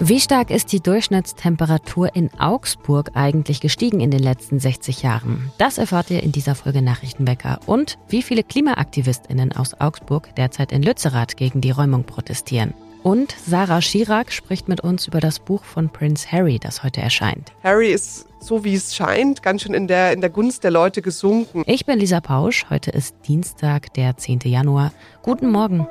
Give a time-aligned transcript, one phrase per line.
[0.00, 5.50] Wie stark ist die Durchschnittstemperatur in Augsburg eigentlich gestiegen in den letzten 60 Jahren?
[5.58, 7.58] Das erfahrt ihr in dieser Folge Nachrichtenwecker.
[7.66, 12.74] Und wie viele KlimaaktivistInnen aus Augsburg derzeit in Lützerath gegen die Räumung protestieren.
[13.02, 17.52] Und Sarah Chirac spricht mit uns über das Buch von Prince Harry, das heute erscheint.
[17.64, 21.02] Harry ist, so wie es scheint, ganz schön in der, in der Gunst der Leute
[21.02, 21.64] gesunken.
[21.66, 22.66] Ich bin Lisa Pausch.
[22.70, 24.40] Heute ist Dienstag, der 10.
[24.44, 24.92] Januar.
[25.22, 25.88] Guten Morgen.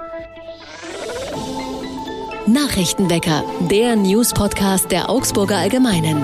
[2.48, 6.24] Nachrichtenwecker, der News-Podcast der Augsburger Allgemeinen.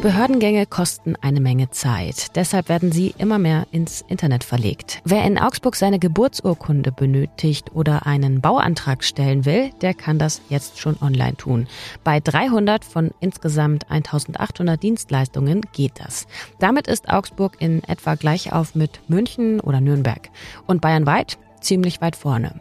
[0.00, 2.34] Behördengänge kosten eine Menge Zeit.
[2.34, 5.02] Deshalb werden sie immer mehr ins Internet verlegt.
[5.04, 10.80] Wer in Augsburg seine Geburtsurkunde benötigt oder einen Bauantrag stellen will, der kann das jetzt
[10.80, 11.66] schon online tun.
[12.02, 16.26] Bei 300 von insgesamt 1800 Dienstleistungen geht das.
[16.58, 20.30] Damit ist Augsburg in etwa gleich auf mit München oder Nürnberg.
[20.66, 22.60] Und bayernweit ziemlich weit vorne.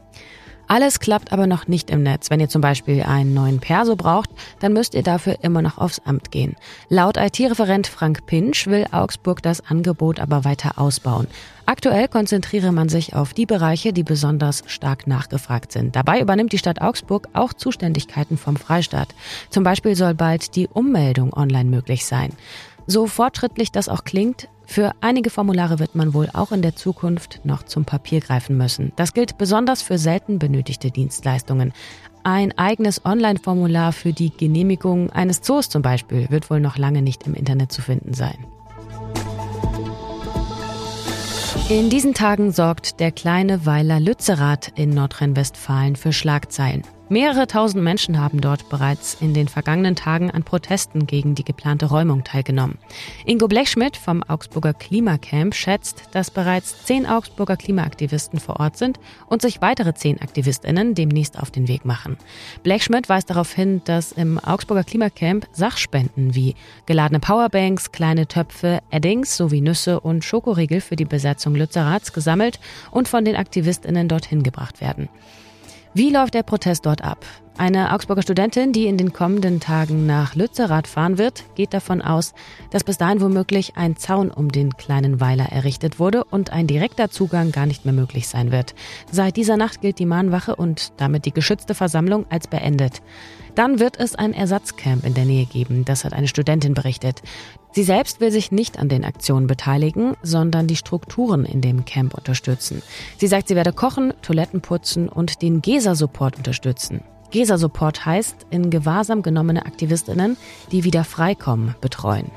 [0.74, 2.32] Alles klappt aber noch nicht im Netz.
[2.32, 6.00] Wenn ihr zum Beispiel einen neuen Perso braucht, dann müsst ihr dafür immer noch aufs
[6.00, 6.56] Amt gehen.
[6.90, 11.28] Laut IT-Referent Frank Pinsch will Augsburg das Angebot aber weiter ausbauen.
[11.68, 15.96] Aktuell konzentriere man sich auf die Bereiche, die besonders stark nachgefragt sind.
[15.96, 19.10] Dabei übernimmt die Stadt Augsburg auch Zuständigkeiten vom Freistaat.
[19.52, 22.34] Zum Beispiel soll bald die Ummeldung online möglich sein.
[22.86, 27.42] So fortschrittlich das auch klingt, für einige Formulare wird man wohl auch in der Zukunft
[27.44, 28.92] noch zum Papier greifen müssen.
[28.96, 31.74] Das gilt besonders für selten benötigte Dienstleistungen.
[32.24, 37.28] Ein eigenes Online-Formular für die Genehmigung eines Zoos zum Beispiel wird wohl noch lange nicht
[37.28, 38.38] im Internet zu finden sein.
[41.70, 46.84] In diesen Tagen sorgt der kleine Weiler Lützerath in Nordrhein-Westfalen für Schlagzeilen.
[47.14, 51.86] Mehrere tausend Menschen haben dort bereits in den vergangenen Tagen an Protesten gegen die geplante
[51.86, 52.80] Räumung teilgenommen.
[53.24, 59.44] Ingo Blechschmidt vom Augsburger Klimacamp schätzt, dass bereits zehn Augsburger Klimaaktivisten vor Ort sind und
[59.44, 62.18] sich weitere zehn AktivistInnen demnächst auf den Weg machen.
[62.64, 66.56] Blechschmidt weist darauf hin, dass im Augsburger Klimacamp Sachspenden wie
[66.88, 72.60] geladene Powerbanks, kleine Töpfe, Eddings sowie Nüsse und Schokoriegel für die Besetzung Lützeraths gesammelt
[72.90, 75.10] und von den AktivistInnen dorthin gebracht werden.
[75.96, 77.24] Wie läuft der Protest dort ab?
[77.56, 82.34] Eine Augsburger Studentin, die in den kommenden Tagen nach Lützerath fahren wird, geht davon aus,
[82.72, 87.12] dass bis dahin womöglich ein Zaun um den kleinen Weiler errichtet wurde und ein direkter
[87.12, 88.74] Zugang gar nicht mehr möglich sein wird.
[89.12, 93.04] Seit dieser Nacht gilt die Mahnwache und damit die geschützte Versammlung als beendet.
[93.54, 97.22] Dann wird es ein Ersatzcamp in der Nähe geben, das hat eine Studentin berichtet.
[97.72, 102.16] Sie selbst will sich nicht an den Aktionen beteiligen, sondern die Strukturen in dem Camp
[102.16, 102.82] unterstützen.
[103.20, 107.02] Sie sagt, sie werde kochen, Toiletten putzen und den GESA-Support unterstützen.
[107.34, 110.38] GESA-Support heißt in Gewahrsam genommene Aktivistinnen,
[110.72, 112.30] die wieder freikommen, betreuen.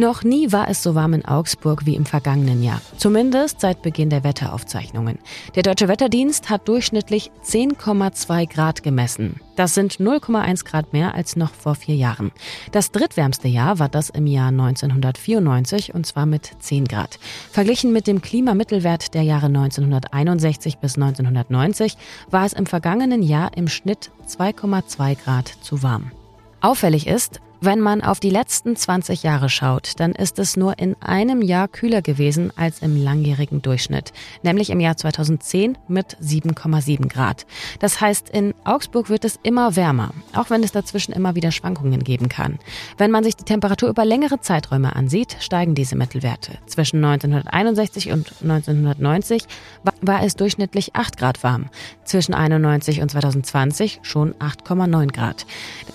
[0.00, 2.80] Noch nie war es so warm in Augsburg wie im vergangenen Jahr.
[2.96, 5.18] Zumindest seit Beginn der Wetteraufzeichnungen.
[5.56, 9.42] Der Deutsche Wetterdienst hat durchschnittlich 10,2 Grad gemessen.
[9.56, 12.32] Das sind 0,1 Grad mehr als noch vor vier Jahren.
[12.72, 17.18] Das drittwärmste Jahr war das im Jahr 1994 und zwar mit 10 Grad.
[17.50, 21.98] Verglichen mit dem Klimamittelwert der Jahre 1961 bis 1990
[22.30, 26.10] war es im vergangenen Jahr im Schnitt 2,2 Grad zu warm.
[26.62, 30.96] Auffällig ist, wenn man auf die letzten 20 Jahre schaut, dann ist es nur in
[31.02, 34.12] einem Jahr kühler gewesen als im langjährigen Durchschnitt,
[34.42, 37.46] nämlich im Jahr 2010 mit 7,7 Grad.
[37.78, 42.02] Das heißt, in Augsburg wird es immer wärmer, auch wenn es dazwischen immer wieder Schwankungen
[42.02, 42.58] geben kann.
[42.96, 46.52] Wenn man sich die Temperatur über längere Zeiträume ansieht, steigen diese Mittelwerte.
[46.66, 49.44] Zwischen 1961 und 1990
[50.00, 51.68] war es durchschnittlich 8 Grad warm,
[52.04, 55.44] zwischen 91 und 2020 schon 8,9 Grad.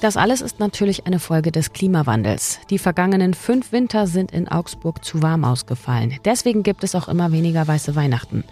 [0.01, 2.59] Das alles ist natürlich eine Folge des Klimawandels.
[2.69, 6.19] Die vergangenen fünf Winter sind in Augsburg zu warm ausgefallen.
[6.25, 8.43] Deswegen gibt es auch immer weniger weiße Weihnachten.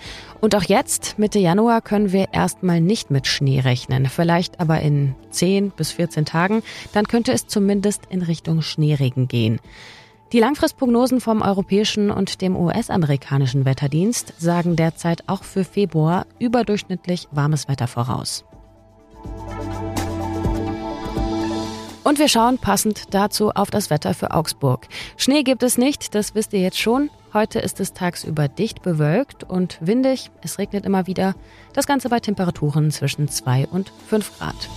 [0.41, 4.08] Und auch jetzt, Mitte Januar, können wir erstmal nicht mit Schnee rechnen.
[4.08, 6.64] Vielleicht aber in 10 bis 14 Tagen.
[6.94, 9.59] Dann könnte es zumindest in Richtung Schneeregen gehen.
[10.31, 17.67] Die Langfristprognosen vom europäischen und dem US-amerikanischen Wetterdienst sagen derzeit auch für Februar überdurchschnittlich warmes
[17.67, 18.44] Wetter voraus.
[22.03, 24.88] Und wir schauen passend dazu auf das Wetter für Augsburg.
[25.16, 27.09] Schnee gibt es nicht, das wisst ihr jetzt schon.
[27.34, 30.29] Heute ist es tagsüber dicht bewölkt und windig.
[30.41, 31.34] Es regnet immer wieder.
[31.73, 34.70] Das Ganze bei Temperaturen zwischen 2 und 5 Grad.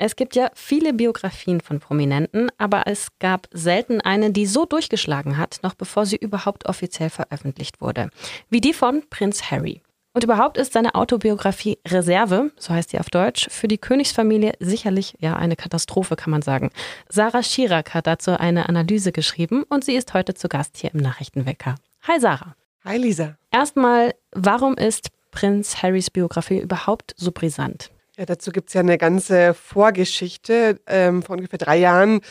[0.00, 5.36] Es gibt ja viele Biografien von Prominenten, aber es gab selten eine, die so durchgeschlagen
[5.36, 8.10] hat, noch bevor sie überhaupt offiziell veröffentlicht wurde.
[8.48, 9.82] Wie die von Prinz Harry.
[10.18, 15.14] Und überhaupt ist seine Autobiografie Reserve, so heißt sie auf Deutsch, für die Königsfamilie sicherlich
[15.20, 16.72] ja eine Katastrophe, kann man sagen.
[17.08, 20.98] Sarah Chirac hat dazu eine Analyse geschrieben und sie ist heute zu Gast hier im
[20.98, 21.76] Nachrichtenwecker.
[22.02, 22.56] Hi Sarah.
[22.84, 23.36] Hi Lisa.
[23.52, 27.92] Erstmal, warum ist Prinz Harrys Biografie überhaupt so brisant?
[28.16, 30.80] Ja, dazu gibt es ja eine ganze Vorgeschichte.
[30.88, 32.22] Ähm, vor ungefähr drei Jahren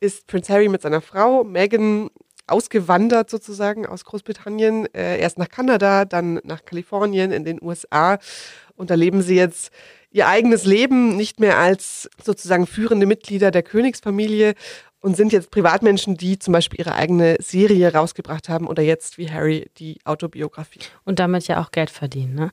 [0.00, 2.08] ist Prince Harry mit seiner Frau Meghan
[2.46, 8.18] ausgewandert sozusagen aus Großbritannien, äh, erst nach Kanada, dann nach Kalifornien in den USA.
[8.76, 9.70] Und da leben sie jetzt
[10.10, 14.54] ihr eigenes Leben nicht mehr als sozusagen führende Mitglieder der Königsfamilie
[15.00, 19.30] und sind jetzt Privatmenschen, die zum Beispiel ihre eigene Serie rausgebracht haben oder jetzt wie
[19.30, 20.80] Harry die Autobiografie.
[21.04, 22.34] Und damit ja auch Geld verdienen.
[22.34, 22.50] Ne?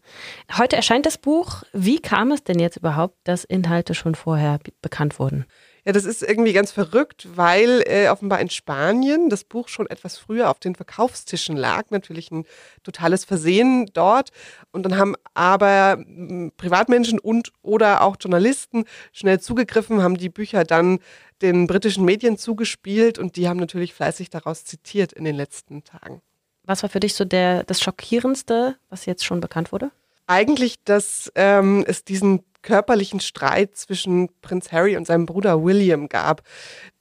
[0.58, 1.64] Heute erscheint das Buch.
[1.74, 5.46] Wie kam es denn jetzt überhaupt, dass Inhalte schon vorher bekannt wurden?
[5.86, 10.18] Ja, das ist irgendwie ganz verrückt, weil äh, offenbar in Spanien das Buch schon etwas
[10.18, 11.90] früher auf den Verkaufstischen lag.
[11.90, 12.46] Natürlich ein
[12.84, 14.30] totales Versehen dort.
[14.72, 20.64] Und dann haben aber hm, Privatmenschen und oder auch Journalisten schnell zugegriffen, haben die Bücher
[20.64, 21.00] dann
[21.42, 26.22] den britischen Medien zugespielt und die haben natürlich fleißig daraus zitiert in den letzten Tagen.
[26.64, 29.92] Was war für dich so der, das Schockierendste, was jetzt schon bekannt wurde?
[30.28, 36.42] Eigentlich, dass ähm, es diesen körperlichen Streit zwischen Prinz Harry und seinem Bruder William gab.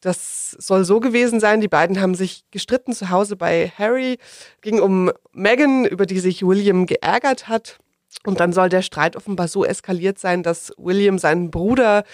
[0.01, 4.19] Das soll so gewesen sein, die beiden haben sich gestritten zu Hause bei Harry,
[4.61, 7.79] ging um Meghan, über die sich William geärgert hat.
[8.25, 12.05] Und dann soll der Streit offenbar so eskaliert sein, dass William seinen Bruder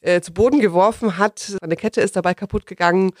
[0.00, 1.38] äh, zu Boden geworfen hat.
[1.60, 3.12] Seine Kette ist dabei kaputt gegangen.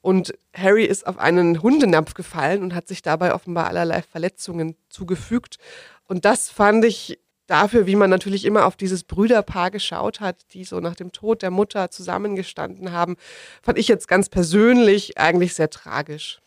[0.00, 5.56] Und Harry ist auf einen Hundenapf gefallen und hat sich dabei offenbar allerlei Verletzungen zugefügt.
[6.06, 7.18] Und das fand ich
[7.54, 11.42] dafür, wie man natürlich immer auf dieses Brüderpaar geschaut hat, die so nach dem Tod
[11.42, 13.16] der Mutter zusammengestanden haben,
[13.62, 16.40] fand ich jetzt ganz persönlich eigentlich sehr tragisch.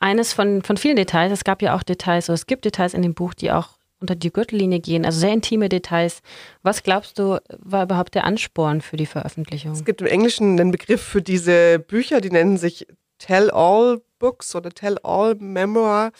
[0.00, 3.02] Eines von, von vielen Details, es gab ja auch Details, oder es gibt Details in
[3.02, 3.68] dem Buch, die auch
[4.00, 6.20] unter die Gürtellinie gehen, also sehr intime Details.
[6.62, 9.72] Was glaubst du, war überhaupt der Ansporn für die Veröffentlichung?
[9.72, 12.86] Es gibt im Englischen einen Begriff für diese Bücher, die nennen sich
[13.18, 16.12] Tell-All Books oder Tell-All Memoir.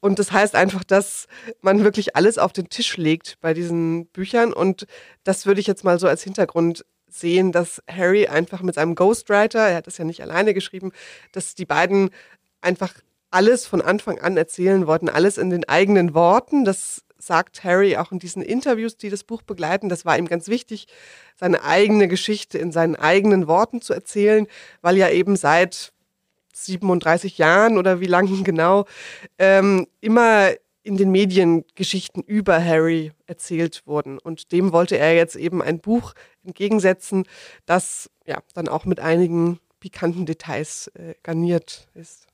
[0.00, 1.26] Und das heißt einfach, dass
[1.60, 4.52] man wirklich alles auf den Tisch legt bei diesen Büchern.
[4.52, 4.86] Und
[5.24, 9.60] das würde ich jetzt mal so als Hintergrund sehen, dass Harry einfach mit seinem Ghostwriter,
[9.60, 10.92] er hat das ja nicht alleine geschrieben,
[11.32, 12.10] dass die beiden
[12.60, 12.94] einfach
[13.30, 16.64] alles von Anfang an erzählen wollten, alles in den eigenen Worten.
[16.64, 19.88] Das sagt Harry auch in diesen Interviews, die das Buch begleiten.
[19.88, 20.86] Das war ihm ganz wichtig,
[21.36, 24.46] seine eigene Geschichte in seinen eigenen Worten zu erzählen,
[24.80, 25.92] weil ja eben seit
[26.64, 28.86] 37 Jahren oder wie lange genau,
[29.38, 30.50] ähm, immer
[30.82, 34.18] in den Medien Geschichten über Harry erzählt wurden.
[34.18, 36.14] Und dem wollte er jetzt eben ein Buch
[36.44, 37.24] entgegensetzen,
[37.66, 42.26] das ja dann auch mit einigen pikanten Details äh, garniert ist.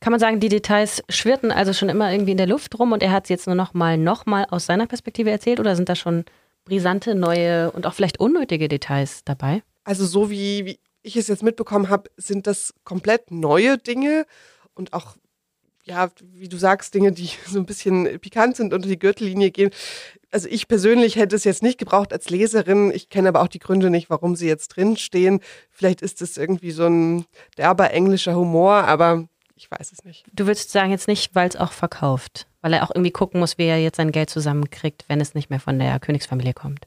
[0.00, 3.02] Kann man sagen, die Details schwirrten also schon immer irgendwie in der Luft rum und
[3.02, 5.88] er hat es jetzt nur noch mal, noch mal aus seiner Perspektive erzählt oder sind
[5.88, 6.24] da schon
[6.64, 9.62] brisante, neue und auch vielleicht unnötige Details dabei?
[9.84, 10.78] Also so wie, wie
[11.08, 14.26] ich es jetzt mitbekommen habe, sind das komplett neue Dinge
[14.74, 15.16] und auch,
[15.84, 19.70] ja, wie du sagst, Dinge, die so ein bisschen pikant sind, unter die Gürtellinie gehen.
[20.30, 22.92] Also ich persönlich hätte es jetzt nicht gebraucht als Leserin.
[22.92, 25.40] Ich kenne aber auch die Gründe nicht, warum sie jetzt drinstehen.
[25.70, 27.24] Vielleicht ist es irgendwie so ein
[27.56, 29.26] derber englischer Humor, aber
[29.56, 30.26] ich weiß es nicht.
[30.32, 33.58] Du würdest sagen jetzt nicht, weil es auch verkauft, weil er auch irgendwie gucken muss,
[33.58, 36.86] wie er jetzt sein Geld zusammenkriegt, wenn es nicht mehr von der Königsfamilie kommt.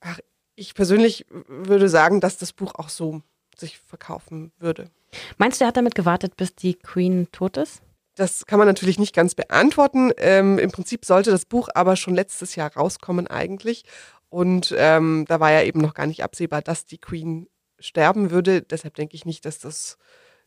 [0.00, 0.18] Ach,
[0.54, 3.22] ich persönlich würde sagen, dass das Buch auch so
[3.58, 4.90] sich verkaufen würde.
[5.38, 7.82] Meinst du, er hat damit gewartet, bis die Queen tot ist?
[8.16, 10.10] Das kann man natürlich nicht ganz beantworten.
[10.16, 13.84] Ähm, Im Prinzip sollte das Buch aber schon letztes Jahr rauskommen eigentlich.
[14.30, 17.48] Und ähm, da war ja eben noch gar nicht absehbar, dass die Queen
[17.78, 18.62] sterben würde.
[18.62, 19.98] Deshalb denke ich nicht, dass das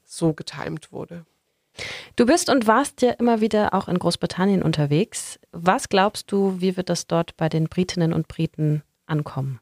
[0.04, 1.26] so getimt wurde.
[2.16, 5.40] Du bist und warst ja immer wieder auch in Großbritannien unterwegs.
[5.52, 9.60] Was glaubst du, wie wird das dort bei den Britinnen und Briten ankommen?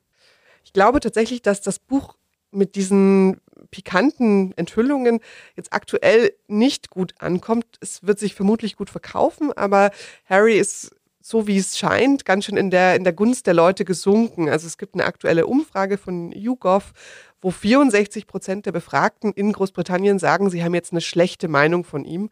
[0.64, 2.16] Ich glaube tatsächlich, dass das Buch
[2.58, 3.40] mit diesen
[3.72, 5.20] pikanten Enthüllungen
[5.56, 7.66] jetzt aktuell nicht gut ankommt.
[7.80, 9.92] Es wird sich vermutlich gut verkaufen, aber
[10.26, 10.92] Harry ist
[11.28, 14.48] so wie es scheint, ganz schön in der, in der Gunst der Leute gesunken.
[14.48, 16.94] Also es gibt eine aktuelle Umfrage von YouGov,
[17.42, 22.06] wo 64 Prozent der Befragten in Großbritannien sagen, sie haben jetzt eine schlechte Meinung von
[22.06, 22.30] ihm.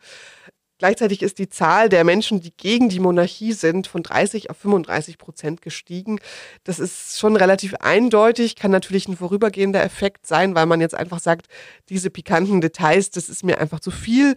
[0.78, 5.18] Gleichzeitig ist die Zahl der Menschen, die gegen die Monarchie sind, von 30 auf 35
[5.18, 6.20] Prozent gestiegen.
[6.66, 11.20] Das ist schon relativ eindeutig, kann natürlich ein vorübergehender Effekt sein, weil man jetzt einfach
[11.20, 11.48] sagt,
[11.88, 14.36] diese pikanten Details, das ist mir einfach zu viel.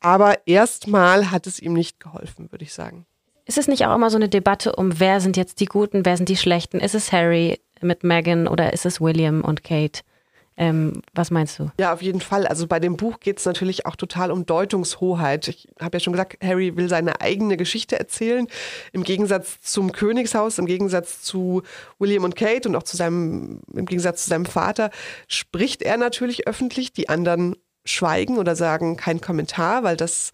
[0.00, 3.06] Aber erstmal hat es ihm nicht geholfen, würde ich sagen.
[3.46, 6.18] Ist es nicht auch immer so eine Debatte um, wer sind jetzt die Guten, wer
[6.18, 6.80] sind die Schlechten?
[6.80, 10.02] Ist es Harry mit Meghan oder ist es William und Kate?
[10.60, 11.70] Ähm, was meinst du?
[11.78, 12.44] Ja, auf jeden Fall.
[12.44, 15.46] Also bei dem Buch geht es natürlich auch total um Deutungshoheit.
[15.46, 18.48] Ich habe ja schon gesagt, Harry will seine eigene Geschichte erzählen.
[18.92, 21.62] Im Gegensatz zum Königshaus, im Gegensatz zu
[22.00, 24.90] William und Kate und auch zu seinem, im Gegensatz zu seinem Vater,
[25.28, 26.92] spricht er natürlich öffentlich.
[26.92, 30.32] Die anderen schweigen oder sagen kein Kommentar, weil das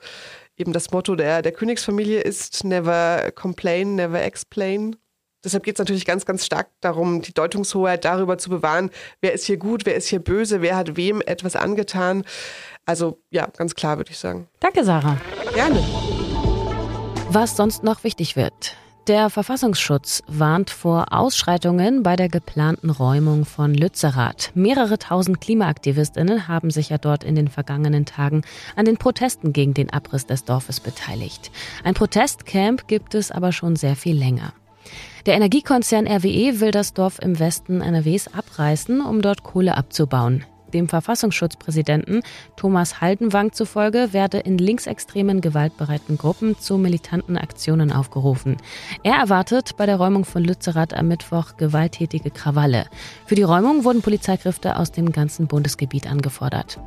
[0.56, 4.96] eben das Motto der, der Königsfamilie ist Never complain, never explain.
[5.44, 9.44] Deshalb geht es natürlich ganz, ganz stark darum, die Deutungshoheit darüber zu bewahren, wer ist
[9.44, 12.24] hier gut, wer ist hier böse, wer hat wem etwas angetan.
[12.86, 14.48] Also ja, ganz klar würde ich sagen.
[14.60, 15.18] Danke, Sarah.
[15.54, 15.82] Gerne.
[17.30, 18.76] Was sonst noch wichtig wird.
[19.06, 24.50] Der Verfassungsschutz warnt vor Ausschreitungen bei der geplanten Räumung von Lützerath.
[24.54, 28.44] Mehrere tausend Klimaaktivistinnen haben sich ja dort in den vergangenen Tagen
[28.76, 31.50] an den Protesten gegen den Abriss des Dorfes beteiligt.
[31.84, 34.54] Ein Protestcamp gibt es aber schon sehr viel länger.
[35.26, 40.44] Der Energiekonzern RWE will das Dorf im Westen NRWs abreißen, um dort Kohle abzubauen.
[40.74, 42.22] Dem Verfassungsschutzpräsidenten
[42.56, 48.58] Thomas Haldenwang zufolge werde in linksextremen gewaltbereiten Gruppen zu militanten Aktionen aufgerufen.
[49.02, 52.84] Er erwartet bei der Räumung von Lützerath am Mittwoch gewalttätige Krawalle.
[53.24, 56.78] Für die Räumung wurden Polizeikräfte aus dem ganzen Bundesgebiet angefordert.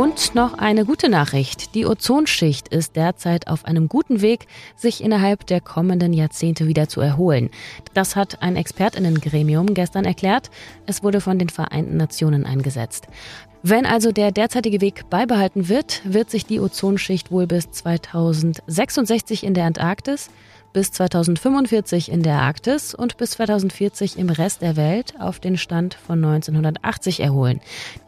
[0.00, 1.74] Und noch eine gute Nachricht.
[1.74, 7.02] Die Ozonschicht ist derzeit auf einem guten Weg, sich innerhalb der kommenden Jahrzehnte wieder zu
[7.02, 7.50] erholen.
[7.92, 10.48] Das hat ein Expertinnengremium gestern erklärt.
[10.86, 13.08] Es wurde von den Vereinten Nationen eingesetzt.
[13.62, 19.52] Wenn also der derzeitige Weg beibehalten wird, wird sich die Ozonschicht wohl bis 2066 in
[19.52, 20.30] der Antarktis,
[20.72, 25.94] bis 2045 in der Arktis und bis 2040 im Rest der Welt auf den Stand
[25.94, 27.60] von 1980 erholen.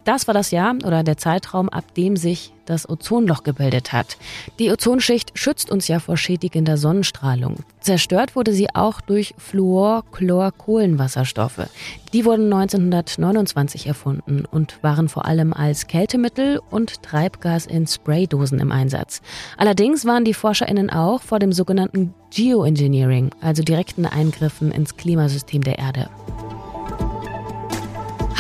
[0.04, 4.16] Das war das Jahr oder der Zeitraum, ab dem sich das Ozonloch gebildet hat.
[4.59, 7.56] Die Ozonschicht schützt uns ja vor schädigender Sonnenstrahlung.
[7.80, 11.68] Zerstört wurde sie auch durch Fluor, Chlor, Kohlenwasserstoffe.
[12.12, 18.73] Die wurden 1929 erfunden und waren vor allem als Kältemittel und Treibgas in Spraydosen im
[18.73, 19.23] Einsatz.
[19.56, 25.78] Allerdings waren die ForscherInnen auch vor dem sogenannten Geoengineering, also direkten Eingriffen ins Klimasystem der
[25.78, 26.09] Erde.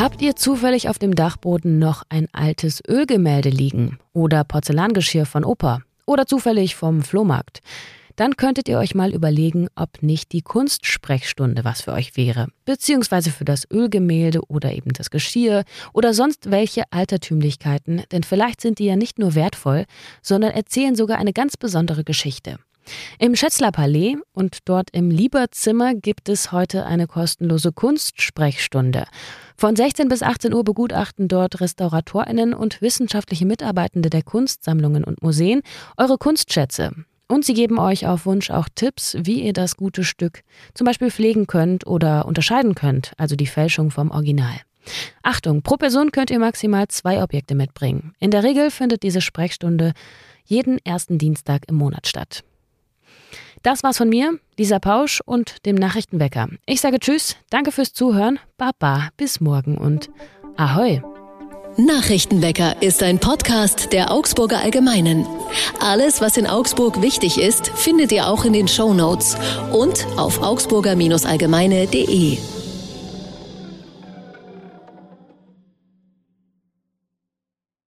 [0.02, 5.82] Habt ihr zufällig auf dem Dachboden noch ein altes Ölgemälde liegen oder Porzellangeschirr von Opa
[6.06, 7.60] oder zufällig vom Flohmarkt?
[8.16, 13.30] Dann könntet ihr euch mal überlegen, ob nicht die Kunstsprechstunde was für euch wäre, beziehungsweise
[13.30, 18.86] für das Ölgemälde oder eben das Geschirr oder sonst welche Altertümlichkeiten, denn vielleicht sind die
[18.86, 19.84] ja nicht nur wertvoll,
[20.20, 22.58] sondern erzählen sogar eine ganz besondere Geschichte.
[23.18, 29.04] Im Schätzler Palais und dort im Lieberzimmer gibt es heute eine kostenlose Kunstsprechstunde.
[29.56, 35.62] Von 16 bis 18 Uhr begutachten dort RestauratorInnen und wissenschaftliche Mitarbeitende der Kunstsammlungen und Museen
[35.96, 36.92] eure Kunstschätze.
[37.28, 40.42] Und sie geben euch auf Wunsch auch Tipps, wie ihr das gute Stück
[40.74, 44.60] zum Beispiel pflegen könnt oder unterscheiden könnt, also die Fälschung vom Original.
[45.22, 48.14] Achtung, pro Person könnt ihr maximal zwei Objekte mitbringen.
[48.18, 49.92] In der Regel findet diese Sprechstunde
[50.44, 52.42] jeden ersten Dienstag im Monat statt.
[53.62, 56.48] Das war's von mir, Lisa Pausch und dem Nachrichtenwecker.
[56.66, 60.10] Ich sage Tschüss, danke fürs Zuhören, Baba, bis morgen und
[60.56, 61.00] Ahoi.
[61.78, 65.26] Nachrichtenwecker ist ein Podcast der Augsburger Allgemeinen.
[65.80, 69.38] Alles, was in Augsburg wichtig ist, findet ihr auch in den Show Notes
[69.72, 72.61] und auf augsburger-allgemeine.de.